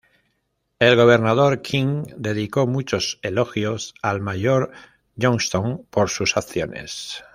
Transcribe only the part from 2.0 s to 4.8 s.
dedicó muchos elogios al Mayor